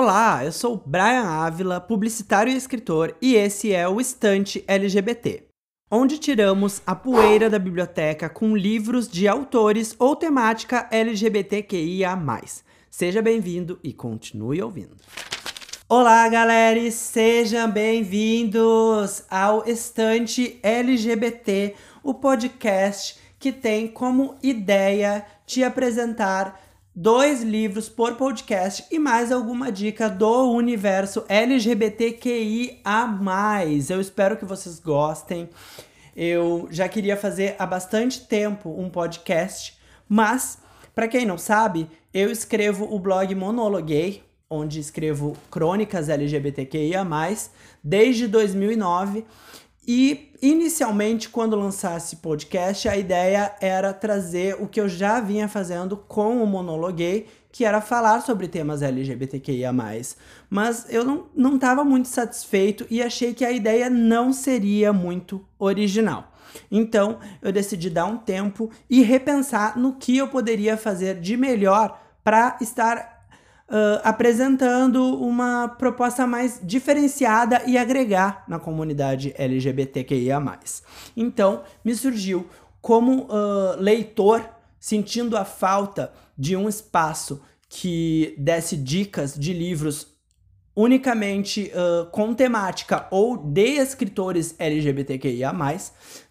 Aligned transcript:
Olá, 0.00 0.44
eu 0.44 0.52
sou 0.52 0.80
Brian 0.86 1.24
Ávila, 1.24 1.80
publicitário 1.80 2.52
e 2.52 2.56
escritor, 2.56 3.16
e 3.20 3.34
esse 3.34 3.72
é 3.72 3.88
o 3.88 4.00
Estante 4.00 4.62
LGBT, 4.68 5.48
onde 5.90 6.18
tiramos 6.18 6.80
a 6.86 6.94
poeira 6.94 7.50
da 7.50 7.58
biblioteca 7.58 8.28
com 8.28 8.56
livros 8.56 9.08
de 9.08 9.26
autores 9.26 9.96
ou 9.98 10.14
temática 10.14 10.86
LGBTQIA. 10.92 12.16
Seja 12.88 13.20
bem-vindo 13.20 13.80
e 13.82 13.92
continue 13.92 14.62
ouvindo. 14.62 14.94
Olá, 15.88 16.28
galera, 16.28 16.88
sejam 16.92 17.68
bem-vindos 17.68 19.24
ao 19.28 19.68
Estante 19.68 20.60
LGBT, 20.62 21.74
o 22.04 22.14
podcast 22.14 23.18
que 23.36 23.50
tem 23.50 23.88
como 23.88 24.36
ideia 24.44 25.26
te 25.44 25.64
apresentar 25.64 26.67
dois 27.00 27.44
livros 27.44 27.88
por 27.88 28.16
podcast 28.16 28.84
e 28.90 28.98
mais 28.98 29.30
alguma 29.30 29.70
dica 29.70 30.10
do 30.10 30.50
universo 30.50 31.24
LGBTQIA. 31.28 32.80
Eu 33.88 34.00
espero 34.00 34.36
que 34.36 34.44
vocês 34.44 34.80
gostem. 34.80 35.48
Eu 36.16 36.66
já 36.72 36.88
queria 36.88 37.16
fazer 37.16 37.54
há 37.56 37.64
bastante 37.64 38.26
tempo 38.26 38.68
um 38.76 38.90
podcast, 38.90 39.78
mas 40.08 40.58
para 40.92 41.06
quem 41.06 41.24
não 41.24 41.38
sabe, 41.38 41.88
eu 42.12 42.32
escrevo 42.32 42.92
o 42.92 42.98
blog 42.98 43.32
Monologuei, 43.32 44.24
onde 44.50 44.80
escrevo 44.80 45.36
crônicas 45.52 46.08
LGBTQIA+, 46.08 47.06
desde 47.80 48.26
2009 48.26 49.24
e 49.90 50.34
inicialmente, 50.42 51.30
quando 51.30 51.56
lançasse 51.56 52.16
podcast, 52.16 52.86
a 52.86 52.94
ideia 52.94 53.56
era 53.58 53.90
trazer 53.90 54.54
o 54.60 54.68
que 54.68 54.78
eu 54.78 54.86
já 54.86 55.18
vinha 55.18 55.48
fazendo 55.48 55.96
com 55.96 56.42
o 56.42 56.46
Monologuei, 56.46 57.26
que 57.50 57.64
era 57.64 57.80
falar 57.80 58.20
sobre 58.20 58.48
temas 58.48 58.82
LGBTQIA. 58.82 59.72
Mas 60.50 60.86
eu 60.90 61.26
não, 61.34 61.54
estava 61.54 61.84
muito 61.84 62.06
satisfeito 62.06 62.86
e 62.90 63.02
achei 63.02 63.32
que 63.32 63.46
a 63.46 63.50
ideia 63.50 63.88
não 63.88 64.30
seria 64.30 64.92
muito 64.92 65.42
original. 65.58 66.34
Então 66.70 67.18
eu 67.40 67.50
decidi 67.50 67.88
dar 67.88 68.04
um 68.04 68.18
tempo 68.18 68.70
e 68.90 69.02
repensar 69.02 69.78
no 69.78 69.94
que 69.94 70.18
eu 70.18 70.28
poderia 70.28 70.76
fazer 70.76 71.18
de 71.18 71.34
melhor 71.34 71.98
para 72.22 72.58
estar 72.60 73.17
uh, 73.68 74.00
apresentando 74.02 75.02
uma 75.20 75.68
proposta 75.68 76.26
mais 76.26 76.60
diferenciada 76.62 77.62
e 77.66 77.76
agregar 77.76 78.44
na 78.48 78.58
comunidade 78.58 79.34
LGBTQIA. 79.36 80.38
Então, 81.16 81.62
me 81.84 81.94
surgiu 81.94 82.46
como 82.80 83.24
uh, 83.24 83.76
leitor, 83.78 84.48
sentindo 84.80 85.36
a 85.36 85.44
falta 85.44 86.12
de 86.36 86.56
um 86.56 86.68
espaço 86.68 87.42
que 87.68 88.34
desse 88.38 88.76
dicas 88.76 89.34
de 89.34 89.52
livros 89.52 90.18
unicamente 90.74 91.72
uh, 91.74 92.06
com 92.12 92.32
temática 92.32 93.08
ou 93.10 93.36
de 93.36 93.78
escritores 93.78 94.54
LGBTQIA, 94.60 95.52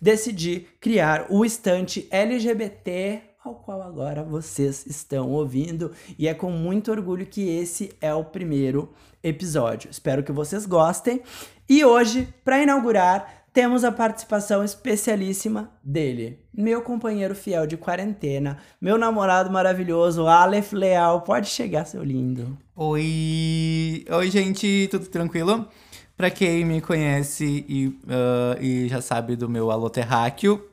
decidi 0.01 0.65
criar 0.79 1.27
o 1.29 1.43
estante 1.43 2.07
LGBT 2.09 3.26
ao 3.47 3.55
qual 3.55 3.81
agora 3.81 4.23
vocês 4.23 4.85
estão 4.85 5.31
ouvindo, 5.31 5.91
e 6.17 6.27
é 6.27 6.33
com 6.33 6.51
muito 6.51 6.91
orgulho 6.91 7.25
que 7.25 7.47
esse 7.49 7.91
é 8.01 8.13
o 8.13 8.23
primeiro 8.23 8.89
episódio. 9.23 9.89
Espero 9.89 10.23
que 10.23 10.31
vocês 10.31 10.65
gostem. 10.65 11.21
E 11.67 11.83
hoje, 11.83 12.27
para 12.43 12.61
inaugurar, 12.61 13.45
temos 13.53 13.83
a 13.83 13.91
participação 13.91 14.63
especialíssima 14.63 15.71
dele, 15.83 16.39
meu 16.53 16.81
companheiro 16.81 17.33
fiel 17.33 17.65
de 17.65 17.75
quarentena, 17.75 18.59
meu 18.79 18.97
namorado 18.97 19.49
maravilhoso, 19.49 20.27
Aleph 20.27 20.73
Leal. 20.73 21.21
Pode 21.21 21.47
chegar, 21.47 21.85
seu 21.85 22.03
lindo. 22.03 22.57
Oi! 22.75 24.05
Oi, 24.09 24.29
gente, 24.29 24.87
tudo 24.91 25.07
tranquilo? 25.07 25.67
Para 26.15 26.29
quem 26.29 26.65
me 26.65 26.81
conhece 26.81 27.65
e, 27.67 27.87
uh, 27.87 28.61
e 28.61 28.87
já 28.87 29.01
sabe 29.01 29.35
do 29.35 29.49
meu 29.49 29.71
Alô 29.71 29.89
Terráqueo, 29.89 30.63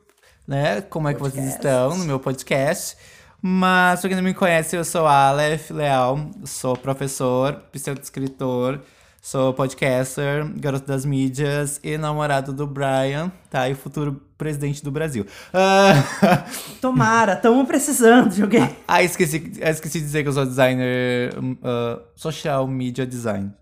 né? 0.47 0.81
Como 0.81 1.07
é 1.07 1.13
que 1.13 1.19
vocês 1.19 1.45
estão 1.47 1.97
no 1.97 2.05
meu 2.05 2.19
podcast. 2.19 2.97
Mas, 3.41 3.99
pra 3.99 4.09
quem 4.09 4.15
não 4.15 4.23
me 4.23 4.33
conhece, 4.33 4.75
eu 4.75 4.83
sou 4.83 5.05
Aleph 5.05 5.69
Leal, 5.69 6.31
sou 6.45 6.75
professor, 6.75 7.61
pseudo-escritor, 7.71 8.79
sou 9.21 9.53
podcaster, 9.53 10.51
garoto 10.55 10.87
das 10.87 11.05
mídias 11.05 11.79
e 11.83 11.95
namorado 11.95 12.51
do 12.51 12.65
Brian, 12.65 13.31
tá? 13.49 13.69
E 13.69 13.75
futuro 13.75 14.19
presidente 14.35 14.83
do 14.83 14.89
Brasil. 14.89 15.27
Uh... 15.53 16.75
Tomara, 16.81 17.33
estamos 17.33 17.67
precisando 17.67 18.29
de 18.29 18.41
alguém. 18.41 18.67
Ah, 18.87 19.03
esqueci, 19.03 19.51
esqueci 19.61 19.99
de 19.99 20.05
dizer 20.05 20.23
que 20.23 20.29
eu 20.29 20.33
sou 20.33 20.45
designer, 20.45 21.37
uh, 21.37 22.01
social 22.15 22.67
media 22.67 23.05
design. 23.05 23.53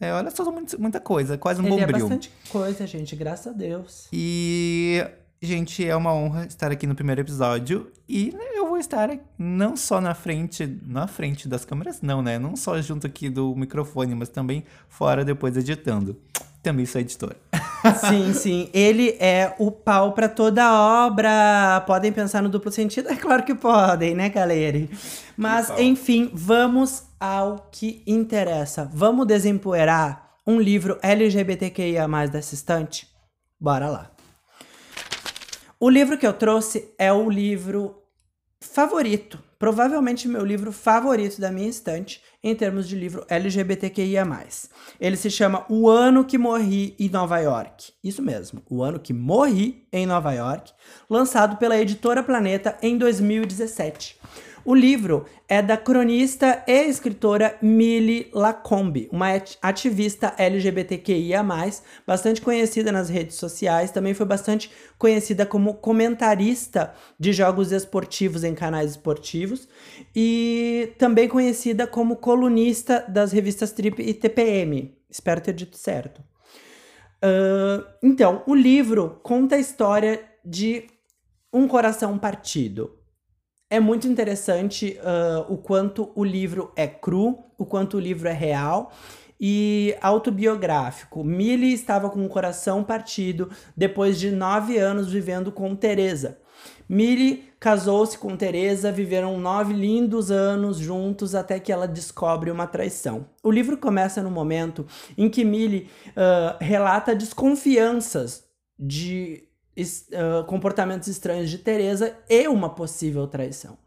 É, 0.00 0.12
olha 0.12 0.30
só, 0.30 0.44
muita 0.78 0.98
coisa, 0.98 1.38
quase 1.38 1.60
um 1.60 1.66
Ele 1.66 1.76
bombril. 1.76 1.96
É 1.96 2.00
bastante 2.00 2.32
coisa, 2.48 2.86
gente, 2.86 3.14
graças 3.14 3.46
a 3.46 3.52
Deus. 3.56 4.08
E 4.12 5.04
Gente, 5.44 5.84
é 5.84 5.96
uma 5.96 6.14
honra 6.14 6.46
estar 6.46 6.70
aqui 6.70 6.86
no 6.86 6.94
primeiro 6.94 7.20
episódio 7.20 7.90
e 8.08 8.30
né, 8.30 8.44
eu 8.54 8.68
vou 8.68 8.78
estar 8.78 9.10
não 9.36 9.76
só 9.76 10.00
na 10.00 10.14
frente, 10.14 10.78
na 10.86 11.08
frente 11.08 11.48
das 11.48 11.64
câmeras, 11.64 12.00
não, 12.00 12.22
né? 12.22 12.38
Não 12.38 12.54
só 12.54 12.80
junto 12.80 13.08
aqui 13.08 13.28
do 13.28 13.52
microfone, 13.56 14.14
mas 14.14 14.28
também 14.28 14.62
fora 14.88 15.24
depois 15.24 15.56
editando. 15.56 16.16
Também 16.62 16.86
sou 16.86 17.00
editor. 17.00 17.34
Sim, 18.08 18.32
sim. 18.32 18.70
Ele 18.72 19.16
é 19.18 19.56
o 19.58 19.72
pau 19.72 20.12
para 20.12 20.28
toda 20.28 20.72
obra. 20.72 21.82
Podem 21.88 22.12
pensar 22.12 22.40
no 22.40 22.48
duplo 22.48 22.70
sentido? 22.70 23.08
É 23.08 23.16
claro 23.16 23.42
que 23.42 23.56
podem, 23.56 24.14
né, 24.14 24.28
galera? 24.28 24.88
Mas, 25.36 25.68
enfim, 25.76 26.30
vamos 26.32 27.02
ao 27.18 27.68
que 27.72 28.04
interessa. 28.06 28.88
Vamos 28.94 29.26
desempoeirar 29.26 30.36
um 30.46 30.60
livro 30.60 30.96
LGBTQIA 31.02 32.06
dessa 32.30 32.54
estante? 32.54 33.08
Bora 33.58 33.88
lá. 33.88 34.12
O 35.84 35.90
livro 35.90 36.16
que 36.16 36.24
eu 36.24 36.32
trouxe 36.32 36.94
é 36.96 37.12
o 37.12 37.28
livro 37.28 38.04
favorito, 38.60 39.42
provavelmente 39.58 40.28
meu 40.28 40.44
livro 40.44 40.70
favorito 40.70 41.40
da 41.40 41.50
minha 41.50 41.68
estante 41.68 42.22
em 42.40 42.54
termos 42.54 42.88
de 42.88 42.94
livro 42.94 43.26
LGBTQIA+. 43.28 44.24
Ele 45.00 45.16
se 45.16 45.28
chama 45.28 45.66
O 45.68 45.90
Ano 45.90 46.24
que 46.24 46.38
Morri 46.38 46.94
em 47.00 47.08
Nova 47.08 47.40
York. 47.40 47.92
Isso 48.04 48.22
mesmo, 48.22 48.62
O 48.70 48.80
Ano 48.80 49.00
que 49.00 49.12
Morri 49.12 49.84
em 49.92 50.06
Nova 50.06 50.32
York, 50.32 50.72
lançado 51.10 51.56
pela 51.56 51.76
editora 51.76 52.22
Planeta 52.22 52.78
em 52.80 52.96
2017. 52.96 54.20
O 54.64 54.76
livro 54.76 55.24
é 55.48 55.60
da 55.60 55.76
cronista 55.76 56.62
e 56.68 56.84
escritora 56.84 57.58
Millie 57.60 58.30
Lacombe, 58.32 59.08
uma 59.10 59.26
ativista 59.60 60.34
LGBTQIA+, 60.38 61.44
bastante 62.06 62.40
conhecida 62.40 62.92
nas 62.92 63.08
redes 63.08 63.36
sociais, 63.36 63.90
também 63.90 64.14
foi 64.14 64.24
bastante 64.24 64.70
conhecida 64.96 65.44
como 65.44 65.74
comentarista 65.74 66.94
de 67.18 67.32
jogos 67.32 67.72
esportivos 67.72 68.44
em 68.44 68.54
canais 68.54 68.92
esportivos 68.92 69.68
e 70.14 70.92
também 70.96 71.28
conhecida 71.28 71.84
como 71.84 72.16
colunista 72.16 73.04
das 73.08 73.32
revistas 73.32 73.72
Trip 73.72 74.00
e 74.00 74.14
TPM. 74.14 74.96
Espero 75.10 75.40
ter 75.40 75.54
dito 75.54 75.76
certo. 75.76 76.22
Uh, 77.18 77.84
então, 78.00 78.44
o 78.46 78.54
livro 78.54 79.20
conta 79.24 79.56
a 79.56 79.58
história 79.58 80.22
de 80.44 80.86
um 81.52 81.66
coração 81.66 82.16
partido 82.16 83.01
é 83.72 83.80
muito 83.80 84.06
interessante 84.06 84.98
uh, 85.00 85.50
o 85.50 85.56
quanto 85.56 86.12
o 86.14 86.22
livro 86.22 86.70
é 86.76 86.86
cru, 86.86 87.38
o 87.56 87.64
quanto 87.64 87.96
o 87.96 88.00
livro 88.00 88.28
é 88.28 88.32
real 88.32 88.92
e 89.40 89.96
autobiográfico. 90.02 91.24
Millie 91.24 91.72
estava 91.72 92.10
com 92.10 92.22
o 92.22 92.28
coração 92.28 92.84
partido 92.84 93.48
depois 93.74 94.20
de 94.20 94.30
nove 94.30 94.76
anos 94.76 95.10
vivendo 95.10 95.50
com 95.50 95.74
Teresa. 95.74 96.38
Millie 96.86 97.44
casou-se 97.58 98.18
com 98.18 98.36
Teresa, 98.36 98.92
viveram 98.92 99.38
nove 99.38 99.72
lindos 99.72 100.30
anos 100.30 100.76
juntos 100.76 101.34
até 101.34 101.58
que 101.58 101.72
ela 101.72 101.88
descobre 101.88 102.50
uma 102.50 102.66
traição. 102.66 103.24
O 103.42 103.50
livro 103.50 103.78
começa 103.78 104.22
no 104.22 104.30
momento 104.30 104.86
em 105.16 105.30
que 105.30 105.46
Millie 105.46 105.88
uh, 106.08 106.58
relata 106.60 107.14
desconfianças 107.14 108.44
de 108.78 109.48
uh, 109.76 110.44
comportamentos 110.46 111.08
estranhos 111.08 111.50
de 111.50 111.58
Teresa 111.58 112.16
e 112.28 112.46
uma 112.48 112.70
possível 112.70 113.26
traição. 113.26 113.78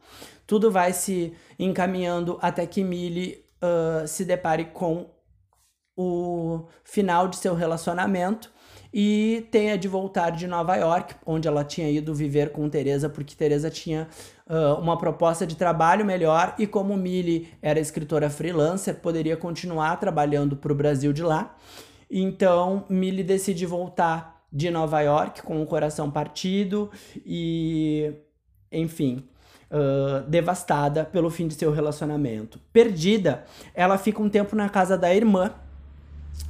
Tudo 0.47 0.71
vai 0.71 0.93
se 0.93 1.33
encaminhando 1.57 2.37
até 2.41 2.65
que 2.65 2.83
Millie 2.83 3.43
uh, 3.61 4.07
se 4.07 4.25
depare 4.25 4.65
com 4.65 5.09
o 5.97 6.65
final 6.83 7.27
de 7.27 7.37
seu 7.37 7.55
relacionamento 7.55 8.53
e 8.93 9.47
tenha 9.51 9.77
de 9.77 9.87
voltar 9.87 10.29
de 10.29 10.47
Nova 10.47 10.75
York, 10.75 11.15
onde 11.25 11.47
ela 11.47 11.63
tinha 11.65 11.89
ido 11.89 12.13
viver 12.13 12.51
com 12.51 12.69
Teresa, 12.69 13.09
porque 13.09 13.35
Teresa 13.35 13.69
tinha 13.69 14.07
uh, 14.47 14.79
uma 14.79 14.97
proposta 14.97 15.45
de 15.45 15.55
trabalho 15.55 16.05
melhor 16.05 16.55
e 16.57 16.65
como 16.65 16.95
Millie 16.95 17.49
era 17.61 17.79
escritora 17.79 18.29
freelancer, 18.29 18.95
poderia 18.95 19.35
continuar 19.35 19.97
trabalhando 19.99 20.55
para 20.55 20.71
o 20.71 20.75
Brasil 20.75 21.11
de 21.11 21.23
lá. 21.23 21.55
Então, 22.09 22.85
Millie 22.89 23.23
decide 23.23 23.65
voltar 23.65 24.34
de 24.55 24.71
Nova 24.71 25.01
York 25.01 25.41
com 25.41 25.61
o 25.61 25.65
coração 25.65 26.09
partido 26.09 26.89
e 27.25 28.13
enfim. 28.71 29.27
uh, 29.69 30.27
devastada 30.29 31.03
pelo 31.03 31.29
fim 31.29 31.47
de 31.47 31.55
seu 31.55 31.71
relacionamento. 31.71 32.59
Perdida, 32.71 33.43
ela 33.73 33.97
fica 33.97 34.21
um 34.21 34.29
tempo 34.29 34.55
na 34.55 34.69
casa 34.69 34.97
da 34.97 35.13
irmã 35.13 35.51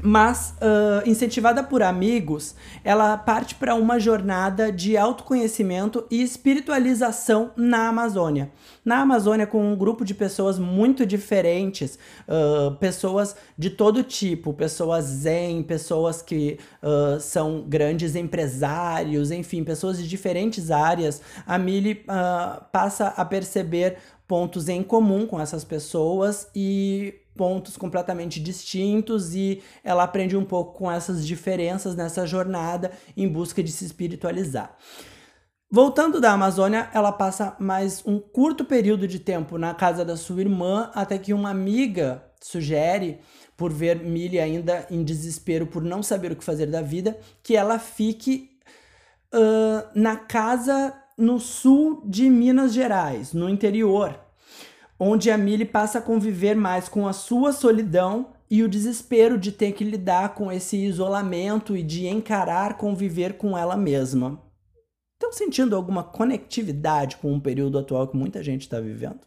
mas, 0.05 0.53
uh, 0.61 1.09
incentivada 1.09 1.63
por 1.63 1.81
amigos, 1.81 2.55
ela 2.83 3.17
parte 3.17 3.55
para 3.55 3.73
uma 3.73 3.99
jornada 3.99 4.71
de 4.71 4.95
autoconhecimento 4.95 6.05
e 6.11 6.21
espiritualização 6.21 7.51
na 7.55 7.87
Amazônia. 7.87 8.51
Na 8.83 8.99
Amazônia, 8.99 9.47
com 9.47 9.71
um 9.71 9.75
grupo 9.75 10.05
de 10.05 10.13
pessoas 10.13 10.59
muito 10.59 11.05
diferentes, 11.05 11.97
uh, 12.27 12.75
pessoas 12.75 13.35
de 13.57 13.71
todo 13.71 14.03
tipo, 14.03 14.53
pessoas 14.53 15.05
zen, 15.05 15.63
pessoas 15.63 16.21
que 16.21 16.59
uh, 16.83 17.19
são 17.19 17.63
grandes 17.67 18.15
empresários, 18.15 19.31
enfim, 19.31 19.63
pessoas 19.63 19.97
de 19.97 20.07
diferentes 20.07 20.69
áreas, 20.69 21.21
a 21.47 21.57
Millie 21.57 22.05
passa 22.71 23.07
a 23.07 23.25
perceber 23.25 23.97
pontos 24.27 24.69
em 24.69 24.83
comum 24.83 25.25
com 25.25 25.39
essas 25.39 25.63
pessoas 25.63 26.47
e 26.55 27.24
pontos 27.35 27.77
completamente 27.77 28.39
distintos 28.39 29.35
e 29.35 29.61
ela 29.83 30.03
aprende 30.03 30.35
um 30.35 30.45
pouco 30.45 30.77
com 30.77 30.91
essas 30.91 31.25
diferenças 31.25 31.95
nessa 31.95 32.25
jornada 32.25 32.91
em 33.15 33.27
busca 33.27 33.61
de 33.61 33.71
se 33.71 33.85
espiritualizar. 33.85 34.75
Voltando 35.69 36.21
da 36.21 36.31
Amazônia, 36.31 36.89
ela 36.93 37.11
passa 37.11 37.55
mais 37.59 38.01
um 38.05 38.19
curto 38.19 38.63
período 38.63 39.07
de 39.07 39.19
tempo 39.19 39.57
na 39.57 39.73
casa 39.73 40.05
da 40.05 40.15
sua 40.15 40.41
irmã, 40.41 40.89
até 40.93 41.17
que 41.17 41.33
uma 41.33 41.49
amiga 41.49 42.23
sugere, 42.39 43.19
por 43.57 43.73
ver 43.73 43.97
Millie 43.97 44.39
ainda 44.39 44.85
em 44.89 45.03
desespero 45.03 45.65
por 45.65 45.83
não 45.83 46.03
saber 46.03 46.31
o 46.31 46.35
que 46.35 46.43
fazer 46.43 46.67
da 46.67 46.81
vida, 46.81 47.17
que 47.41 47.55
ela 47.55 47.79
fique 47.79 48.51
uh, 49.33 49.89
na 49.93 50.15
casa 50.15 50.93
no 51.17 51.39
sul 51.39 52.03
de 52.05 52.29
Minas 52.29 52.73
Gerais, 52.73 53.33
no 53.33 53.49
interior, 53.49 54.19
onde 54.99 55.29
a 55.29 55.37
Millie 55.37 55.65
passa 55.65 55.99
a 55.99 56.01
conviver 56.01 56.55
mais 56.55 56.87
com 56.87 57.07
a 57.07 57.13
sua 57.13 57.51
solidão 57.51 58.33
e 58.49 58.63
o 58.63 58.69
desespero 58.69 59.37
de 59.37 59.51
ter 59.51 59.71
que 59.71 59.83
lidar 59.83 60.35
com 60.35 60.51
esse 60.51 60.77
isolamento 60.77 61.75
e 61.75 61.83
de 61.83 62.07
encarar 62.07 62.77
conviver 62.77 63.37
com 63.37 63.57
ela 63.57 63.75
mesma. 63.75 64.41
Estão 65.15 65.31
sentindo 65.31 65.75
alguma 65.75 66.03
conectividade 66.03 67.17
com 67.17 67.35
o 67.35 67.41
período 67.41 67.79
atual 67.79 68.07
que 68.07 68.17
muita 68.17 68.43
gente 68.43 68.61
está 68.61 68.79
vivendo? 68.79 69.21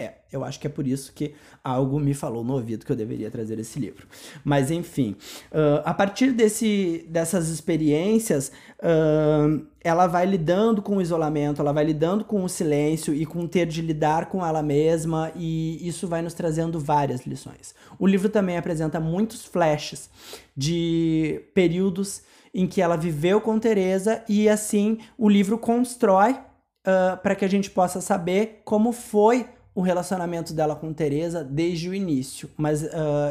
É, 0.00 0.14
eu 0.32 0.42
acho 0.42 0.58
que 0.58 0.66
é 0.66 0.70
por 0.70 0.86
isso 0.86 1.12
que 1.12 1.34
algo 1.62 2.00
me 2.00 2.14
falou 2.14 2.42
no 2.42 2.54
ouvido 2.54 2.86
que 2.86 2.90
eu 2.90 2.96
deveria 2.96 3.30
trazer 3.30 3.58
esse 3.58 3.78
livro. 3.78 4.06
Mas 4.42 4.70
enfim, 4.70 5.14
uh, 5.52 5.82
a 5.84 5.92
partir 5.92 6.32
desse, 6.32 7.04
dessas 7.06 7.50
experiências, 7.50 8.50
uh, 8.78 9.62
ela 9.84 10.06
vai 10.06 10.24
lidando 10.24 10.80
com 10.80 10.96
o 10.96 11.02
isolamento, 11.02 11.60
ela 11.60 11.70
vai 11.70 11.84
lidando 11.84 12.24
com 12.24 12.42
o 12.42 12.48
silêncio 12.48 13.12
e 13.12 13.26
com 13.26 13.46
ter 13.46 13.66
de 13.66 13.82
lidar 13.82 14.30
com 14.30 14.42
ela 14.44 14.62
mesma, 14.62 15.30
e 15.36 15.86
isso 15.86 16.08
vai 16.08 16.22
nos 16.22 16.32
trazendo 16.32 16.80
várias 16.80 17.26
lições. 17.26 17.74
O 17.98 18.06
livro 18.06 18.30
também 18.30 18.56
apresenta 18.56 18.98
muitos 18.98 19.44
flashes 19.44 20.08
de 20.56 21.42
períodos 21.52 22.22
em 22.54 22.66
que 22.66 22.80
ela 22.80 22.96
viveu 22.96 23.38
com 23.38 23.58
Teresa, 23.58 24.24
e 24.26 24.48
assim 24.48 24.96
o 25.18 25.28
livro 25.28 25.58
constrói 25.58 26.32
uh, 26.32 27.18
para 27.22 27.34
que 27.34 27.44
a 27.44 27.48
gente 27.48 27.70
possa 27.70 28.00
saber 28.00 28.62
como 28.64 28.92
foi 28.92 29.46
o 29.74 29.82
relacionamento 29.82 30.52
dela 30.52 30.74
com 30.74 30.92
Teresa 30.92 31.44
desde 31.44 31.88
o 31.88 31.94
início, 31.94 32.50
mas 32.56 32.82
uh, 32.82 32.88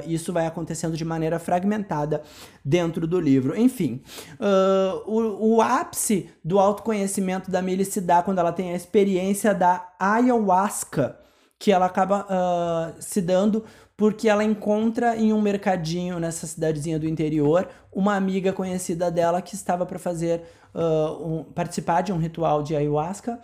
isso 0.07 0.31
vai 0.31 0.47
acontecendo 0.47 0.95
de 0.95 1.03
maneira 1.03 1.37
fragmentada 1.37 2.21
dentro 2.63 3.05
do 3.05 3.19
livro. 3.19 3.57
Enfim, 3.57 4.01
uh, 4.39 5.03
o, 5.05 5.55
o, 5.55 5.61
ápice 5.61 6.29
do 6.43 6.57
autoconhecimento 6.57 7.51
da 7.51 7.61
Millie 7.61 7.85
se 7.85 7.99
dá 7.99 8.23
quando 8.23 8.39
ela 8.39 8.53
tem 8.53 8.71
a 8.71 8.75
experiência 8.75 9.53
da 9.53 9.91
ayahuasca, 9.99 11.19
que 11.57 11.73
ela 11.73 11.85
acaba 11.85 12.25
uh, 12.25 13.01
se 13.01 13.21
dando 13.21 13.65
porque 13.97 14.29
ela 14.29 14.45
encontra 14.45 15.17
em 15.17 15.33
um 15.33 15.41
mercadinho 15.41 16.19
nessa 16.19 16.47
cidadezinha 16.47 16.97
do 16.97 17.05
interior 17.05 17.67
uma 17.91 18.15
amiga 18.15 18.53
conhecida 18.53 19.11
dela 19.11 19.41
que 19.41 19.55
estava 19.55 19.85
para 19.85 19.99
fazer 19.99 20.43
um, 20.73 21.43
participar 21.43 21.99
de 21.99 22.13
um 22.13 22.17
ritual 22.17 22.63
de 22.63 22.77
ayahuasca. 22.77 23.41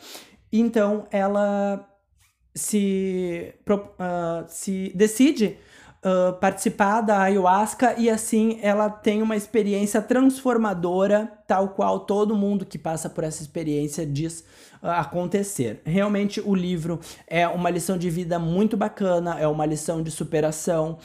Então 0.53 1.05
ela 1.11 1.85
se, 2.55 3.53
uh, 3.69 4.45
se 4.47 4.91
decide 4.95 5.57
uh, 6.01 6.33
participar 6.39 7.01
da 7.01 7.19
ayahuasca 7.23 7.95
e 7.97 8.09
assim 8.09 8.57
ela 8.61 8.89
tem 8.89 9.21
uma 9.21 9.35
experiência 9.35 10.01
transformadora, 10.01 11.29
tal 11.45 11.69
qual 11.69 11.99
todo 11.99 12.33
mundo 12.33 12.65
que 12.65 12.77
passa 12.77 13.09
por 13.09 13.25
essa 13.25 13.41
experiência 13.41 14.05
diz 14.05 14.45
uh, 14.81 14.87
acontecer. 14.87 15.81
Realmente 15.83 16.39
o 16.39 16.55
livro 16.55 16.97
é 17.27 17.45
uma 17.45 17.69
lição 17.69 17.97
de 17.97 18.09
vida 18.09 18.39
muito 18.39 18.77
bacana, 18.77 19.37
é 19.37 19.45
uma 19.45 19.65
lição 19.65 20.01
de 20.01 20.09
superação, 20.09 20.97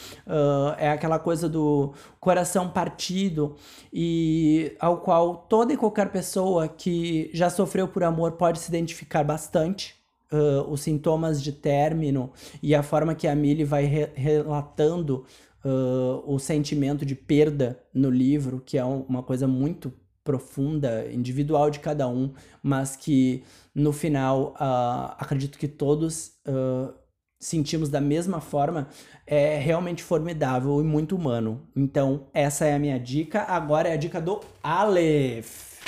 é 0.79 0.89
aquela 0.91 1.19
coisa 1.19 1.49
do 1.49 1.93
coração 2.21 2.69
partido 2.71 3.57
e 3.93 4.77
ao 4.79 4.99
qual 4.99 5.47
toda 5.49 5.73
e 5.73 5.77
qualquer 5.77 6.13
pessoa 6.13 6.69
que 6.69 7.29
já 7.35 7.51
sofreu 7.51 7.89
por 7.89 8.05
amor 8.05 8.33
pode 8.33 8.61
se 8.61 8.69
identificar 8.69 9.25
bastante 9.25 10.00
uh, 10.33 10.71
os 10.71 10.81
sintomas 10.81 11.43
de 11.43 11.53
término 11.53 12.33
e 12.63 12.75
a 12.75 12.83
forma 12.83 13.15
que 13.15 13.27
a 13.27 13.35
Millie 13.35 13.65
vai 13.65 13.85
re 13.85 14.09
relatando 14.15 15.25
uh, 15.65 16.23
o 16.27 16.39
sentimento 16.39 17.05
de 17.05 17.15
perda 17.15 17.79
no 17.93 18.11
livro, 18.11 18.63
que 18.65 18.79
é 18.79 18.85
um, 18.85 19.03
uma 19.03 19.23
coisa 19.23 19.47
muito 19.47 19.93
profunda, 20.23 21.11
individual 21.11 21.71
de 21.71 21.81
cada 21.81 22.07
um, 22.07 22.33
mas 22.63 22.95
que 22.95 23.43
no 23.75 23.93
final 23.93 24.55
uh, 24.55 25.15
acredito 25.19 25.59
que 25.59 25.67
todos 25.67 26.33
uh, 26.47 26.93
sentimos 27.39 27.89
da 27.89 28.01
mesma 28.01 28.41
forma, 28.41 28.89
é 29.27 29.59
realmente 29.59 30.03
formidável 30.03 30.79
e 30.81 30.85
muito 30.85 31.17
humano. 31.17 31.67
Então, 31.75 32.27
essa 32.35 32.67
é 32.67 32.75
a 32.75 32.79
minha 32.79 33.01
dica. 33.01 33.41
Agora 33.45 33.89
é 33.89 33.95
a 33.95 33.97
dica 33.97 34.21
do 34.21 34.41
Aleph. 34.63 35.81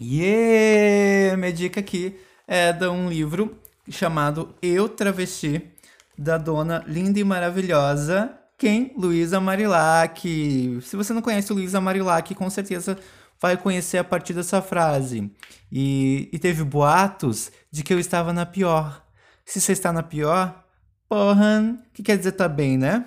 Yeah! 0.00 1.36
Minha 1.36 1.52
dica 1.52 1.80
aqui 1.80 2.16
é 2.46 2.72
de 2.72 2.86
um 2.88 3.08
livro 3.08 3.58
chamado 3.88 4.54
Eu 4.62 4.88
Travesti, 4.88 5.70
da 6.16 6.38
dona 6.38 6.84
linda 6.86 7.18
e 7.18 7.24
maravilhosa, 7.24 8.38
quem? 8.56 8.92
Luísa 8.96 9.40
Marilac. 9.40 10.80
Se 10.82 10.96
você 10.96 11.12
não 11.12 11.20
conhece 11.20 11.52
Luísa 11.52 11.80
Marilac, 11.80 12.34
com 12.34 12.48
certeza 12.48 12.96
vai 13.40 13.56
conhecer 13.56 13.98
a 13.98 14.04
partir 14.04 14.32
dessa 14.32 14.62
frase. 14.62 15.30
E, 15.70 16.28
e 16.32 16.38
teve 16.38 16.62
boatos 16.62 17.50
de 17.70 17.82
que 17.82 17.92
eu 17.92 17.98
estava 17.98 18.32
na 18.32 18.46
pior. 18.46 19.04
Se 19.44 19.60
você 19.60 19.72
está 19.72 19.92
na 19.92 20.02
pior, 20.02 20.64
porra, 21.08 21.76
que 21.92 22.02
quer 22.02 22.16
dizer 22.16 22.32
tá 22.32 22.48
bem, 22.48 22.78
né? 22.78 23.06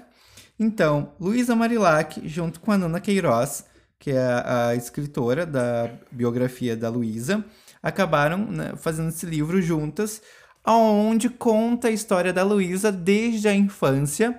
Então, 0.60 1.14
Luísa 1.20 1.56
Marilac, 1.56 2.28
junto 2.28 2.60
com 2.60 2.72
a 2.72 2.78
Nana 2.78 3.00
Queiroz, 3.00 3.66
que 4.00 4.12
é 4.12 4.44
a, 4.46 4.76
escritora 4.76 5.46
da 5.46 5.90
biografia 6.12 6.76
da 6.76 6.90
Luísa, 6.90 7.44
acabaram 7.82 8.40
né, 8.40 8.74
fazendo 8.78 9.10
esse 9.10 9.26
livro 9.26 9.62
juntas, 9.62 10.22
onde 10.66 11.30
conta 11.30 11.88
a 11.88 11.92
história 11.92 12.34
da 12.34 12.44
Luísa 12.44 12.92
desde 12.92 13.48
a 13.48 13.54
infância 13.54 14.38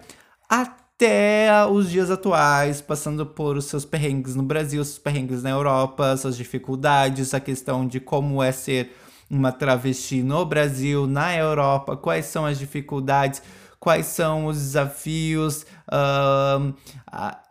até 0.49 1.49
os 1.71 1.91
dias 1.91 2.11
atuais, 2.11 2.81
passando 2.81 3.25
por 3.25 3.57
os 3.57 3.67
seus 3.67 3.85
perrengues 3.85 4.35
no 4.35 4.43
Brasil, 4.43 4.85
seus 4.85 4.99
perrengues 4.99 5.43
na 5.43 5.51
Europa, 5.51 6.17
suas 6.17 6.37
dificuldades, 6.37 7.33
a 7.33 7.41
questão 7.41 7.87
de 7.87 8.01
como 8.01 8.43
é 8.43 8.53
ser 8.53 8.93
uma 9.31 9.53
travesti 9.53 10.23
no 10.23 10.45
Brasil, 10.45 11.07
na 11.07 11.37
Europa, 11.37 11.97
quais 11.97 12.27
são 12.27 12.47
as 12.47 12.59
dificuldades, 12.59 13.43
quais 13.79 14.07
são 14.07 14.47
os 14.47 14.57
desafios. 14.57 15.65
Uh, 15.89 16.75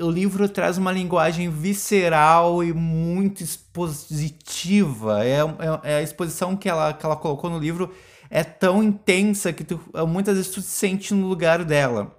o 0.01 0.11
livro 0.11 0.47
traz 0.49 0.77
uma 0.77 0.91
linguagem 0.91 1.49
visceral 1.49 2.63
e 2.63 2.73
muito 2.73 3.43
expositiva. 3.43 5.25
É, 5.25 5.39
é, 5.39 5.45
é, 5.83 5.97
a 5.97 6.01
exposição 6.01 6.55
que 6.55 6.69
ela, 6.69 6.93
que 6.93 7.05
ela 7.05 7.15
colocou 7.15 7.49
no 7.49 7.59
livro 7.59 7.93
é 8.29 8.43
tão 8.43 8.83
intensa 8.83 9.53
que 9.53 9.63
tu, 9.63 9.79
muitas 10.07 10.35
vezes 10.35 10.51
tu 10.51 10.61
se 10.61 10.69
sente 10.69 11.13
no 11.13 11.27
lugar 11.27 11.63
dela. 11.63 12.13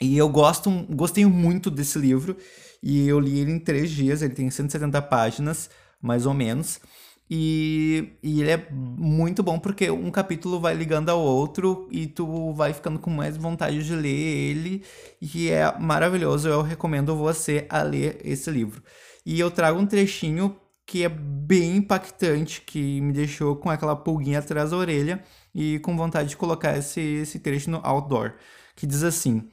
E 0.00 0.16
eu 0.18 0.28
gosto, 0.28 0.70
gostei 0.90 1.24
muito 1.24 1.70
desse 1.70 1.98
livro. 1.98 2.36
E 2.82 3.08
eu 3.08 3.18
li 3.18 3.38
ele 3.38 3.52
em 3.52 3.58
três 3.58 3.90
dias. 3.90 4.22
Ele 4.22 4.34
tem 4.34 4.50
170 4.50 5.00
páginas, 5.02 5.70
mais 6.00 6.26
ou 6.26 6.34
menos. 6.34 6.80
E, 7.28 8.12
e 8.22 8.40
ele 8.40 8.50
é 8.50 8.68
muito 8.70 9.42
bom 9.42 9.58
porque 9.58 9.90
um 9.90 10.10
capítulo 10.10 10.60
vai 10.60 10.74
ligando 10.74 11.08
ao 11.08 11.20
outro 11.20 11.88
e 11.90 12.06
tu 12.06 12.52
vai 12.52 12.72
ficando 12.72 13.00
com 13.00 13.10
mais 13.10 13.36
vontade 13.36 13.84
de 13.84 13.94
ler 13.94 14.08
ele. 14.08 14.84
E 15.20 15.50
é 15.50 15.76
maravilhoso. 15.78 16.48
Eu 16.48 16.62
recomendo 16.62 17.16
você 17.16 17.66
a 17.68 17.82
ler 17.82 18.20
esse 18.24 18.50
livro. 18.50 18.82
E 19.24 19.40
eu 19.40 19.50
trago 19.50 19.78
um 19.78 19.86
trechinho 19.86 20.56
que 20.86 21.02
é 21.02 21.08
bem 21.08 21.78
impactante, 21.78 22.60
que 22.60 23.00
me 23.00 23.12
deixou 23.12 23.56
com 23.56 23.68
aquela 23.68 23.96
pulguinha 23.96 24.38
atrás 24.38 24.70
da 24.70 24.76
orelha 24.76 25.22
e 25.52 25.80
com 25.80 25.96
vontade 25.96 26.28
de 26.28 26.36
colocar 26.36 26.78
esse, 26.78 27.00
esse 27.00 27.40
trecho 27.40 27.70
no 27.70 27.80
outdoor. 27.82 28.34
Que 28.76 28.86
diz 28.86 29.02
assim: 29.02 29.48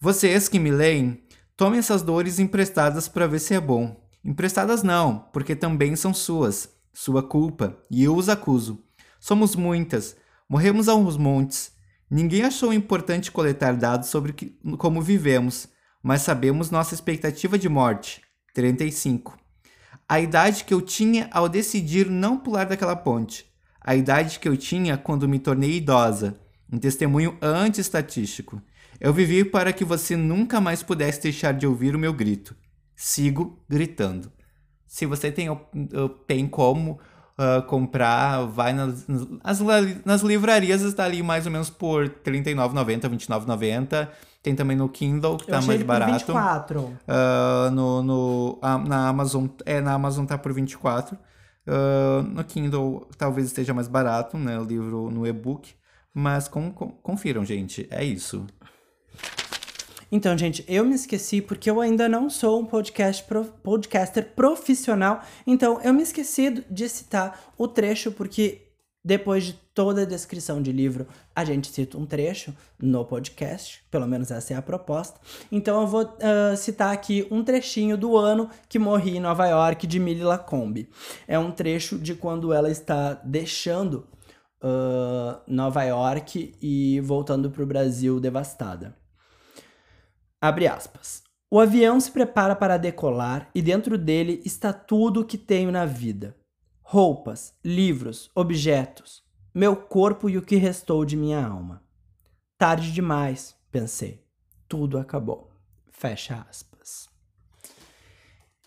Vocês 0.00 0.48
que 0.48 0.60
me 0.60 0.70
leem, 0.70 1.24
tomem 1.56 1.80
essas 1.80 2.02
dores 2.02 2.38
emprestadas 2.38 3.08
para 3.08 3.26
ver 3.26 3.40
se 3.40 3.54
é 3.54 3.60
bom. 3.60 4.00
Emprestadas 4.24 4.84
não, 4.84 5.26
porque 5.32 5.56
também 5.56 5.96
são 5.96 6.14
suas 6.14 6.75
sua 6.98 7.22
culpa, 7.22 7.78
e 7.90 8.02
eu 8.02 8.16
os 8.16 8.28
acuso. 8.28 8.82
Somos 9.20 9.54
muitas, 9.54 10.16
Morremos 10.48 10.88
aos 10.88 11.16
montes. 11.16 11.72
Ninguém 12.08 12.42
achou 12.42 12.72
importante 12.72 13.32
coletar 13.32 13.74
dados 13.74 14.08
sobre 14.08 14.32
que, 14.32 14.56
como 14.78 15.02
vivemos, 15.02 15.68
mas 16.00 16.22
sabemos 16.22 16.70
nossa 16.70 16.94
expectativa 16.94 17.58
de 17.58 17.68
morte: 17.68 18.22
35. 18.54 19.36
A 20.08 20.20
idade 20.20 20.62
que 20.62 20.72
eu 20.72 20.80
tinha 20.80 21.28
ao 21.32 21.48
decidir 21.48 22.08
não 22.08 22.38
pular 22.38 22.66
daquela 22.66 22.94
ponte. 22.94 23.44
A 23.80 23.96
idade 23.96 24.38
que 24.38 24.48
eu 24.48 24.56
tinha 24.56 24.96
quando 24.96 25.28
me 25.28 25.40
tornei 25.40 25.78
idosa. 25.78 26.38
Um 26.72 26.78
testemunho 26.78 27.36
anti-estatístico. 27.42 28.62
Eu 29.00 29.12
vivi 29.12 29.44
para 29.44 29.72
que 29.72 29.84
você 29.84 30.16
nunca 30.16 30.60
mais 30.60 30.82
pudesse 30.82 31.22
deixar 31.22 31.52
de 31.52 31.66
ouvir 31.66 31.96
o 31.96 31.98
meu 31.98 32.12
grito. 32.12 32.56
Sigo 32.94 33.64
gritando. 33.68 34.30
Se 34.86 35.06
você 35.06 35.32
tem, 35.32 35.48
tem 36.26 36.46
como 36.46 36.98
uh, 37.38 37.62
comprar, 37.66 38.46
vai 38.46 38.72
nas, 38.72 39.06
nas, 39.06 39.60
nas 40.04 40.20
livrarias, 40.22 40.82
está 40.82 41.04
ali 41.04 41.22
mais 41.22 41.46
ou 41.46 41.52
menos 41.52 41.70
por 41.70 42.04
R$39,90, 42.04 43.02
R$29,90. 43.02 44.08
Tem 44.42 44.54
também 44.54 44.76
no 44.76 44.88
Kindle, 44.88 45.38
que 45.38 45.46
tá 45.46 45.60
mais 45.60 45.82
barato. 45.82 46.24
Por 46.24 46.34
24. 46.34 46.80
Uh, 46.80 47.70
no, 47.72 48.02
no, 48.02 48.60
uh, 48.62 48.88
na 48.88 49.08
Amazon, 49.08 49.46
é, 49.64 49.80
na 49.80 49.92
Amazon 49.92 50.24
tá 50.24 50.38
por 50.38 50.52
24. 50.52 51.18
Uh, 51.66 52.22
no 52.22 52.44
Kindle 52.44 53.08
talvez 53.18 53.48
esteja 53.48 53.74
mais 53.74 53.88
barato, 53.88 54.38
né? 54.38 54.56
O 54.58 54.64
livro 54.64 55.10
no 55.10 55.26
e-book. 55.26 55.74
Mas 56.14 56.46
com, 56.46 56.70
com, 56.70 56.90
confiram, 56.90 57.44
gente. 57.44 57.88
É 57.90 58.04
isso. 58.04 58.46
Então, 60.16 60.36
gente, 60.38 60.64
eu 60.66 60.82
me 60.82 60.94
esqueci 60.94 61.42
porque 61.42 61.68
eu 61.68 61.78
ainda 61.78 62.08
não 62.08 62.30
sou 62.30 62.58
um 62.58 62.64
podcast 62.64 63.22
pro, 63.24 63.44
podcaster 63.44 64.32
profissional. 64.34 65.20
Então, 65.46 65.78
eu 65.82 65.92
me 65.92 66.02
esqueci 66.02 66.64
de 66.70 66.88
citar 66.88 67.52
o 67.58 67.68
trecho, 67.68 68.10
porque 68.10 68.62
depois 69.04 69.44
de 69.44 69.52
toda 69.74 70.00
a 70.00 70.06
descrição 70.06 70.62
de 70.62 70.72
livro, 70.72 71.06
a 71.34 71.44
gente 71.44 71.70
cita 71.70 71.98
um 71.98 72.06
trecho 72.06 72.56
no 72.80 73.04
podcast, 73.04 73.84
pelo 73.90 74.06
menos 74.06 74.30
essa 74.30 74.54
é 74.54 74.56
a 74.56 74.62
proposta. 74.62 75.20
Então 75.52 75.82
eu 75.82 75.86
vou 75.86 76.04
uh, 76.04 76.56
citar 76.56 76.94
aqui 76.94 77.28
um 77.30 77.44
trechinho 77.44 77.98
do 77.98 78.16
ano 78.16 78.48
que 78.70 78.78
morri 78.78 79.18
em 79.18 79.20
Nova 79.20 79.46
York 79.46 79.86
de 79.86 80.00
Millie 80.00 80.24
Lacombe. 80.24 80.88
É 81.28 81.38
um 81.38 81.52
trecho 81.52 81.98
de 81.98 82.14
quando 82.14 82.54
ela 82.54 82.70
está 82.70 83.12
deixando 83.22 84.06
uh, 84.62 85.38
Nova 85.46 85.84
York 85.84 86.54
e 86.60 87.00
voltando 87.02 87.50
para 87.50 87.62
o 87.62 87.66
Brasil 87.66 88.18
devastada. 88.18 88.96
Abre 90.46 90.68
aspas. 90.68 91.24
O 91.50 91.58
avião 91.58 91.98
se 91.98 92.08
prepara 92.08 92.54
para 92.54 92.76
decolar 92.76 93.50
e 93.52 93.60
dentro 93.60 93.98
dele 93.98 94.40
está 94.44 94.72
tudo 94.72 95.22
o 95.22 95.24
que 95.24 95.36
tenho 95.36 95.72
na 95.72 95.84
vida: 95.84 96.36
roupas, 96.82 97.52
livros, 97.64 98.30
objetos, 98.32 99.24
meu 99.52 99.74
corpo 99.74 100.30
e 100.30 100.38
o 100.38 100.42
que 100.42 100.54
restou 100.54 101.04
de 101.04 101.16
minha 101.16 101.44
alma. 101.44 101.82
Tarde 102.56 102.92
demais, 102.92 103.56
pensei. 103.72 104.24
Tudo 104.68 104.98
acabou. 104.98 105.50
Fecha 105.90 106.46
aspas. 106.48 107.08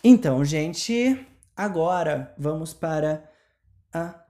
Então, 0.03 0.43
gente, 0.43 1.25
agora 1.55 2.36
vamos 2.38 2.74
para 2.74 3.24
a 3.93 4.21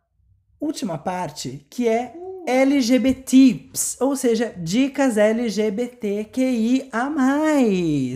última 0.62 1.00
parte, 1.00 1.66
que 1.68 1.88
é 1.88 2.14
LGBTips, 2.50 3.98
ou 4.02 4.16
seja, 4.16 4.52
dicas 4.58 5.18
LGBTQIA+. 5.18 6.90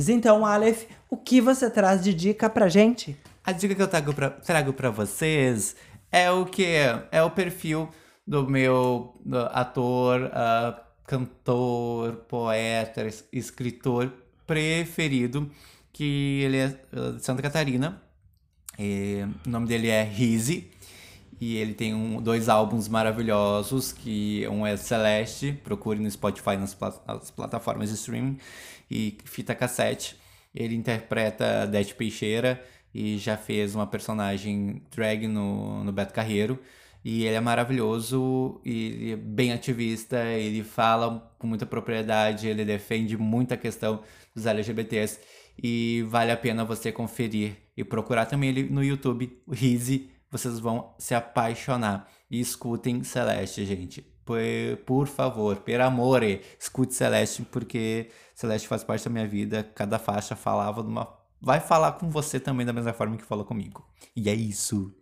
Então, 0.10 0.44
Aleph, 0.44 0.86
o 1.08 1.16
que 1.16 1.40
você 1.40 1.70
traz 1.70 2.04
de 2.04 2.16
dica 2.16 2.50
pra 2.50 2.68
gente? 2.68 3.16
A 3.46 3.52
dica 3.52 3.76
que 3.76 3.82
eu 3.82 3.88
trago 3.88 4.12
pra, 4.12 4.32
trago 4.32 4.74
pra 4.74 4.90
vocês 4.90 5.76
é 6.12 6.32
o 6.32 6.46
que? 6.46 6.66
É 7.12 7.22
o 7.22 7.30
perfil 7.30 7.88
do 8.26 8.50
meu 8.50 9.14
do 9.24 9.38
ator, 9.38 10.22
uh, 10.24 10.82
cantor, 11.06 12.16
poeta, 12.28 13.08
escritor 13.32 14.12
preferido, 14.48 15.48
que 15.92 16.42
ele 16.42 16.58
é 16.58 16.76
uh, 16.92 17.14
de 17.14 17.24
Santa 17.24 17.44
Catarina. 17.44 18.02
E, 18.80 19.24
o 19.46 19.50
nome 19.50 19.68
dele 19.68 19.90
é 19.90 20.02
Rizzi. 20.02 20.72
E 21.46 21.58
ele 21.58 21.74
tem 21.74 21.94
um, 21.94 22.22
dois 22.22 22.48
álbuns 22.48 22.88
maravilhosos, 22.88 23.92
que 23.92 24.48
um 24.48 24.66
é 24.66 24.78
Celeste, 24.78 25.52
procure 25.62 26.00
no 26.00 26.10
Spotify, 26.10 26.56
nas, 26.56 26.74
nas 27.06 27.32
plataformas 27.32 27.90
de 27.90 27.96
streaming, 27.96 28.38
e 28.90 29.18
Fita 29.26 29.54
Cassete. 29.54 30.16
Ele 30.56 30.74
interpreta 30.74 31.68
Dete 31.68 31.96
Peixeira 31.96 32.64
e 32.96 33.18
já 33.18 33.36
fez 33.36 33.76
uma 33.76 33.86
personagem 33.86 34.82
drag 34.90 35.28
no, 35.28 35.84
no 35.84 35.92
Beto 35.92 36.14
Carreiro. 36.14 36.58
E 37.04 37.26
ele 37.26 37.36
é 37.36 37.42
maravilhoso 37.42 38.62
e 38.64 39.12
é 39.12 39.16
bem 39.18 39.52
ativista, 39.52 40.24
ele 40.24 40.64
fala 40.64 41.30
com 41.38 41.46
muita 41.46 41.66
propriedade, 41.66 42.48
ele 42.48 42.64
defende 42.64 43.18
muita 43.18 43.58
questão 43.58 44.02
dos 44.34 44.46
LGBTs 44.46 45.20
e 45.62 46.06
vale 46.08 46.32
a 46.32 46.38
pena 46.38 46.64
você 46.64 46.90
conferir 46.90 47.58
e 47.76 47.84
procurar 47.84 48.28
também 48.28 48.50
ele 48.50 48.64
no 48.64 48.82
YouTube, 48.82 49.38
o 49.46 49.54
Rizzi, 49.54 50.13
vocês 50.34 50.60
vão 50.60 50.94
se 50.98 51.14
apaixonar. 51.14 52.10
E 52.30 52.40
escutem 52.40 53.04
Celeste, 53.04 53.66
gente. 53.66 54.02
Por, 54.26 54.40
por 54.86 55.08
favor, 55.08 55.58
per 55.58 55.82
amore, 55.82 56.42
escute 56.60 56.94
Celeste, 56.94 57.44
porque 57.44 58.10
Celeste 58.34 58.68
faz 58.68 58.84
parte 58.84 59.06
da 59.06 59.12
minha 59.12 59.28
vida. 59.28 59.64
Cada 59.76 60.00
faixa 60.00 60.36
falava 60.36 60.82
de 60.82 60.90
uma. 60.90 61.08
Vai 61.40 61.60
falar 61.60 61.94
com 61.94 62.10
você 62.10 62.40
também 62.40 62.66
da 62.66 62.74
mesma 62.74 62.94
forma 62.94 63.18
que 63.18 63.24
falou 63.24 63.46
comigo. 63.46 63.86
E 64.16 64.30
é 64.30 64.34
isso. 64.34 64.94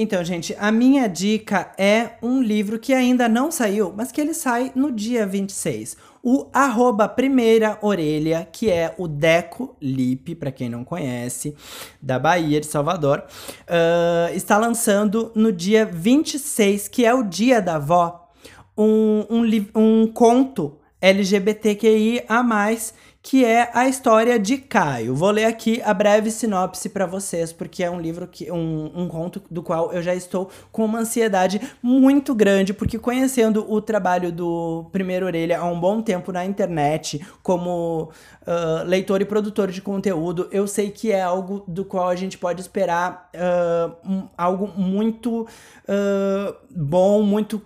Então, 0.00 0.22
gente, 0.22 0.54
a 0.60 0.70
minha 0.70 1.08
dica 1.08 1.72
é 1.76 2.10
um 2.22 2.40
livro 2.40 2.78
que 2.78 2.94
ainda 2.94 3.28
não 3.28 3.50
saiu, 3.50 3.92
mas 3.96 4.12
que 4.12 4.20
ele 4.20 4.32
sai 4.32 4.70
no 4.72 4.92
dia 4.92 5.26
26 5.26 5.96
o 6.22 6.46
arroba 6.52 7.08
primeira 7.08 7.76
orelha, 7.82 8.46
que 8.52 8.70
é 8.70 8.94
o 8.96 9.08
Deco 9.08 9.76
Lip, 9.82 10.36
para 10.36 10.52
quem 10.52 10.68
não 10.68 10.84
conhece, 10.84 11.52
da 12.00 12.16
Bahia 12.16 12.60
de 12.60 12.66
Salvador, 12.66 13.24
uh, 13.62 14.32
está 14.32 14.56
lançando 14.56 15.32
no 15.34 15.52
dia 15.52 15.84
26, 15.84 16.86
que 16.86 17.04
é 17.04 17.12
o 17.12 17.24
dia 17.24 17.60
da 17.60 17.74
avó, 17.74 18.30
um, 18.76 19.24
um, 19.28 19.66
um 19.74 20.06
conto 20.06 20.78
LGBTQI 21.00 22.22
a 22.28 22.40
mais 22.42 22.94
que 23.28 23.44
é 23.44 23.70
a 23.74 23.86
história 23.86 24.38
de 24.38 24.56
Caio. 24.56 25.14
Vou 25.14 25.30
ler 25.30 25.44
aqui 25.44 25.82
a 25.84 25.92
breve 25.92 26.30
sinopse 26.30 26.88
para 26.88 27.04
vocês, 27.04 27.52
porque 27.52 27.84
é 27.84 27.90
um 27.90 28.00
livro 28.00 28.26
que 28.26 28.50
um, 28.50 28.90
um 28.94 29.06
conto 29.06 29.42
do 29.50 29.62
qual 29.62 29.92
eu 29.92 30.00
já 30.00 30.14
estou 30.14 30.48
com 30.72 30.86
uma 30.86 31.00
ansiedade 31.00 31.60
muito 31.82 32.34
grande, 32.34 32.72
porque 32.72 32.98
conhecendo 32.98 33.70
o 33.70 33.82
trabalho 33.82 34.32
do 34.32 34.88
Primeiro 34.92 35.26
Orelha 35.26 35.58
há 35.58 35.64
um 35.66 35.78
bom 35.78 36.00
tempo 36.00 36.32
na 36.32 36.42
internet, 36.42 37.22
como 37.42 38.04
uh, 38.04 38.84
leitor 38.86 39.20
e 39.20 39.26
produtor 39.26 39.70
de 39.70 39.82
conteúdo, 39.82 40.48
eu 40.50 40.66
sei 40.66 40.90
que 40.90 41.12
é 41.12 41.20
algo 41.20 41.62
do 41.68 41.84
qual 41.84 42.08
a 42.08 42.16
gente 42.16 42.38
pode 42.38 42.62
esperar 42.62 43.30
uh, 43.34 44.10
um, 44.10 44.26
algo 44.38 44.72
muito 44.74 45.42
uh, 45.42 46.56
bom, 46.74 47.22
muito 47.22 47.60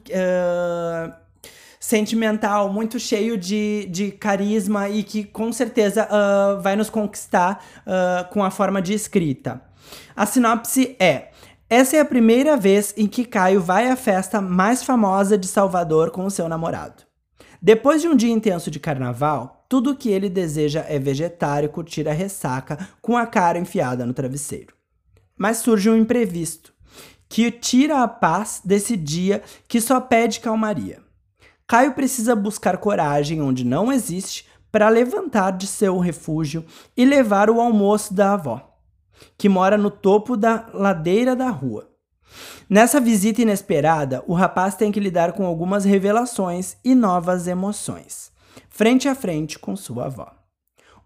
sentimental, 1.82 2.72
muito 2.72 3.00
cheio 3.00 3.36
de, 3.36 3.88
de 3.90 4.12
carisma 4.12 4.88
e 4.88 5.02
que 5.02 5.24
com 5.24 5.52
certeza 5.52 6.06
uh, 6.06 6.62
vai 6.62 6.76
nos 6.76 6.88
conquistar 6.88 7.60
uh, 7.78 8.32
com 8.32 8.44
a 8.44 8.52
forma 8.52 8.80
de 8.80 8.94
escrita. 8.94 9.60
A 10.14 10.24
sinopse 10.24 10.94
é. 11.00 11.30
Essa 11.68 11.96
é 11.96 12.00
a 12.00 12.04
primeira 12.04 12.56
vez 12.56 12.94
em 12.96 13.08
que 13.08 13.24
Caio 13.24 13.60
vai 13.60 13.90
à 13.90 13.96
festa 13.96 14.40
mais 14.40 14.84
famosa 14.84 15.36
de 15.36 15.48
Salvador 15.48 16.12
com 16.12 16.24
o 16.24 16.30
seu 16.30 16.48
namorado. 16.48 17.02
Depois 17.60 18.00
de 18.00 18.06
um 18.06 18.14
dia 18.14 18.32
intenso 18.32 18.70
de 18.70 18.78
carnaval, 18.78 19.66
tudo 19.68 19.90
o 19.90 19.96
que 19.96 20.08
ele 20.08 20.28
deseja 20.28 20.86
é 20.88 21.00
vegetar 21.00 21.64
e 21.64 21.68
curtir 21.68 22.08
a 22.08 22.12
ressaca 22.12 22.78
com 23.00 23.16
a 23.16 23.26
cara 23.26 23.58
enfiada 23.58 24.06
no 24.06 24.14
travesseiro. 24.14 24.72
Mas 25.36 25.56
surge 25.56 25.90
um 25.90 25.96
imprevisto 25.96 26.72
que 27.28 27.50
tira 27.50 28.04
a 28.04 28.06
paz 28.06 28.60
desse 28.64 28.96
dia 28.96 29.42
que 29.66 29.80
só 29.80 30.00
pede 30.00 30.38
calmaria. 30.38 31.00
Caio 31.72 31.94
precisa 31.94 32.36
buscar 32.36 32.76
coragem 32.76 33.40
onde 33.40 33.64
não 33.64 33.90
existe 33.90 34.46
para 34.70 34.90
levantar 34.90 35.52
de 35.52 35.66
seu 35.66 35.98
refúgio 35.98 36.66
e 36.94 37.02
levar 37.02 37.48
o 37.48 37.62
almoço 37.62 38.12
da 38.12 38.34
avó, 38.34 38.76
que 39.38 39.48
mora 39.48 39.78
no 39.78 39.90
topo 39.90 40.36
da 40.36 40.68
ladeira 40.74 41.34
da 41.34 41.48
rua. 41.48 41.88
Nessa 42.68 43.00
visita 43.00 43.40
inesperada, 43.40 44.22
o 44.26 44.34
rapaz 44.34 44.74
tem 44.74 44.92
que 44.92 45.00
lidar 45.00 45.32
com 45.32 45.46
algumas 45.46 45.86
revelações 45.86 46.76
e 46.84 46.94
novas 46.94 47.46
emoções, 47.46 48.30
frente 48.68 49.08
a 49.08 49.14
frente 49.14 49.58
com 49.58 49.74
sua 49.74 50.04
avó. 50.04 50.30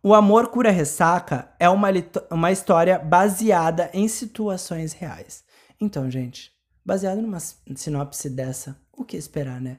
O 0.03 0.13
Amor 0.15 0.49
Cura 0.49 0.73
Ressaca 0.73 1.49
é 1.61 1.69
uma, 1.69 1.91
uma 2.29 2.51
história 2.51 2.99
baseada 2.99 3.89
em 3.95 4.09
situações 4.09 4.93
reais. 4.93 5.45
Então, 5.81 6.11
gente, 6.11 6.51
baseado 6.85 7.23
numa 7.23 7.39
sinopse 7.39 8.29
dessa, 8.29 8.77
o 8.93 9.05
que 9.05 9.17
esperar, 9.17 9.61
né? 9.61 9.79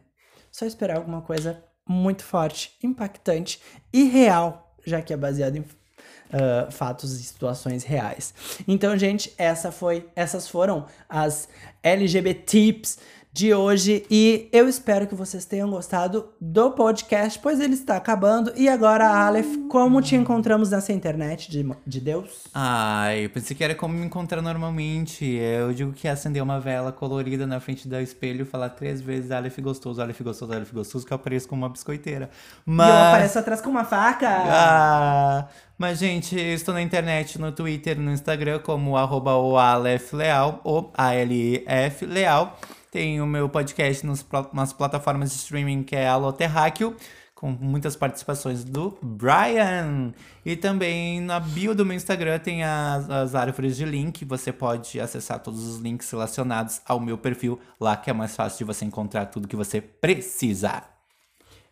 Só 0.58 0.66
esperar 0.66 0.98
alguma 0.98 1.22
coisa 1.22 1.64
muito 1.88 2.24
forte, 2.24 2.76
impactante 2.84 3.62
e 3.94 4.06
real, 4.06 4.76
já 4.84 5.02
que 5.04 5.14
é 5.14 5.18
baseado 5.18 5.58
em 5.58 5.60
uh, 5.60 6.72
fatos 6.72 7.20
e 7.20 7.24
situações 7.24 7.84
reais. 7.84 8.34
Então, 8.68 8.98
gente, 8.98 9.32
essa 9.38 9.72
foi, 9.72 10.10
essas 10.16 10.48
foram 10.48 10.88
as 11.08 11.48
LGBT 11.84 12.34
tips 12.44 12.98
de 13.38 13.54
hoje. 13.54 14.04
E 14.10 14.50
eu 14.52 14.68
espero 14.68 15.06
que 15.06 15.14
vocês 15.14 15.46
tenham 15.46 15.70
gostado 15.70 16.30
do 16.42 16.72
podcast, 16.72 17.38
pois 17.38 17.60
ele 17.60 17.76
está 17.76 17.96
acabando. 17.96 18.52
E 18.56 18.68
agora, 18.68 19.08
Aleph, 19.08 19.68
como 19.70 20.02
te 20.02 20.16
encontramos 20.16 20.72
nessa 20.72 20.92
internet 20.92 21.52
de, 21.52 21.64
de 21.86 22.02
Deus? 22.02 22.46
Ai, 22.52 23.26
eu 23.26 23.30
pensei 23.30 23.56
que 23.56 23.64
era 23.64 23.76
como 23.76 23.94
me 23.94 24.04
encontrar 24.04 24.42
normalmente. 24.42 25.24
Eu 25.24 25.72
digo 25.72 25.94
que 25.94 26.08
é 26.08 26.12
acender 26.12 26.42
uma 26.42 26.60
vela 26.60 26.92
colorida 26.92 27.46
na 27.46 27.60
frente 27.60 27.88
do 27.88 27.96
espelho 27.98 28.42
e 28.42 28.46
falar 28.46 28.70
três 28.70 29.02
vezes 29.02 29.30
Aleph 29.30 29.60
gostoso, 29.60 30.02
Aleph 30.02 30.20
gostoso, 30.22 30.52
Aleph 30.52 30.74
gostoso, 30.74 31.06
que 31.06 31.14
eu 31.14 31.16
apareço 31.16 31.48
como 31.48 31.62
uma 31.62 31.70
biscoiteira. 31.70 32.32
Mas... 32.66 32.88
E 32.88 32.90
eu 32.90 33.08
apareço 33.08 33.38
atrás 33.38 33.62
com 33.62 33.70
uma 33.70 33.86
faca. 33.86 34.28
Ah, 34.30 35.48
mas, 35.78 36.00
gente, 36.00 36.36
eu 36.36 36.56
estou 36.56 36.74
na 36.74 36.82
internet, 36.82 37.40
no 37.40 37.52
Twitter, 37.52 38.00
no 38.00 38.12
Instagram, 38.12 38.58
como 38.60 38.98
arroba 38.98 39.36
o 39.36 39.60
Aleph 39.60 40.12
Leal, 40.14 40.60
ou 40.64 40.92
A-L-E-F 40.98 42.04
Leal. 42.04 42.58
Tem 42.98 43.22
o 43.22 43.28
meu 43.28 43.48
podcast 43.48 44.04
nas 44.52 44.74
plataformas 44.74 45.30
de 45.30 45.36
streaming, 45.36 45.84
que 45.84 45.96
é 45.96 46.08
Alô 46.08 46.34
Terráqueo, 46.34 46.96
com 47.36 47.52
muitas 47.52 47.96
participações 47.96 48.64
do 48.64 48.98
Brian. 49.04 50.12
E 50.44 50.56
também 50.56 51.22
na 51.22 51.40
bio 51.40 51.76
do 51.76 51.86
meu 51.86 51.96
Instagram 51.96 52.40
tem 52.40 52.64
as, 52.64 53.08
as 53.08 53.36
árvores 53.36 53.78
de 53.78 53.86
link. 53.86 54.26
Você 54.26 54.52
pode 54.52 55.00
acessar 55.00 55.38
todos 55.42 55.64
os 55.64 55.80
links 55.80 56.10
relacionados 56.10 56.82
ao 56.88 57.00
meu 57.00 57.20
perfil 57.20 57.60
lá, 57.80 57.96
que 57.96 58.10
é 58.10 58.14
mais 58.14 58.36
fácil 58.36 58.58
de 58.58 58.64
você 58.64 58.84
encontrar 58.84 59.28
tudo 59.28 59.48
que 59.48 59.56
você 59.56 59.80
precisa. 59.80 60.82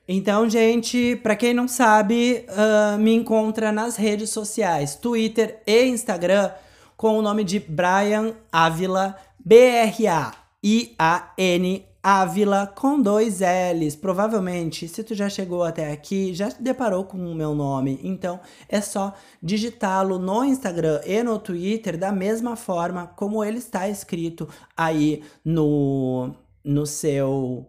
Então, 0.08 0.48
gente, 0.48 1.16
para 1.24 1.36
quem 1.36 1.56
não 1.56 1.68
sabe, 1.68 2.46
uh, 2.50 3.00
me 3.00 3.16
encontra 3.16 3.72
nas 3.72 3.96
redes 3.96 4.30
sociais, 4.30 4.96
Twitter 4.96 5.60
e 5.66 5.86
Instagram, 5.86 6.52
com 6.96 7.18
o 7.18 7.22
nome 7.24 7.44
de 7.44 7.60
Brian 7.60 8.36
Ávila, 8.52 9.18
B-R-A-I-A-N 10.66 11.86
Ávila 12.02 12.66
com 12.68 13.00
dois 13.00 13.40
L's. 13.40 13.96
Provavelmente, 13.96 14.88
se 14.88 15.04
tu 15.04 15.14
já 15.14 15.30
chegou 15.30 15.64
até 15.64 15.92
aqui, 15.92 16.34
já 16.34 16.50
deparou 16.60 17.06
com 17.06 17.18
o 17.18 17.36
meu 17.36 17.54
nome. 17.54 18.00
Então, 18.04 18.40
é 18.68 18.82
só 18.82 19.14
digitá-lo 19.42 20.18
no 20.18 20.44
Instagram 20.44 21.02
e 21.06 21.22
no 21.22 21.38
Twitter 21.38 21.98
da 21.98 22.12
mesma 22.12 22.56
forma 22.56 23.08
como 23.08 23.44
ele 23.44 23.60
está 23.60 23.88
escrito 23.88 24.50
aí 24.76 25.24
no, 25.44 26.36
no 26.64 26.86
seu 26.86 27.68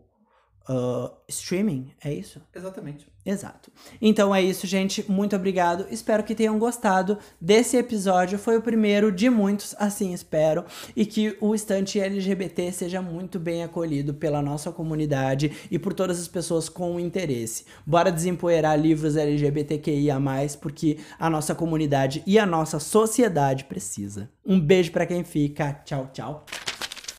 uh, 0.68 1.10
streaming, 1.28 1.92
é 2.02 2.12
isso? 2.12 2.40
Exatamente. 2.54 3.06
Exato. 3.26 3.72
Então 4.00 4.32
é 4.32 4.40
isso, 4.40 4.68
gente. 4.68 5.04
Muito 5.10 5.34
obrigado. 5.34 5.86
Espero 5.90 6.22
que 6.22 6.32
tenham 6.32 6.56
gostado 6.60 7.18
desse 7.40 7.76
episódio. 7.76 8.38
Foi 8.38 8.56
o 8.56 8.62
primeiro 8.62 9.10
de 9.10 9.28
muitos, 9.28 9.74
assim 9.80 10.14
espero. 10.14 10.64
E 10.94 11.04
que 11.04 11.36
o 11.40 11.52
estante 11.52 11.98
LGBT 11.98 12.70
seja 12.70 13.02
muito 13.02 13.40
bem 13.40 13.64
acolhido 13.64 14.14
pela 14.14 14.40
nossa 14.40 14.70
comunidade 14.70 15.50
e 15.68 15.76
por 15.76 15.92
todas 15.92 16.20
as 16.20 16.28
pessoas 16.28 16.68
com 16.68 17.00
interesse. 17.00 17.64
Bora 17.84 18.12
desempoeirar 18.12 18.78
livros 18.78 19.16
LGBTQIA, 19.16 20.20
porque 20.60 20.98
a 21.18 21.28
nossa 21.28 21.52
comunidade 21.52 22.22
e 22.24 22.38
a 22.38 22.46
nossa 22.46 22.78
sociedade 22.78 23.64
precisa. 23.64 24.30
Um 24.46 24.60
beijo 24.60 24.92
para 24.92 25.04
quem 25.04 25.24
fica. 25.24 25.72
Tchau, 25.84 26.08
tchau. 26.12 26.46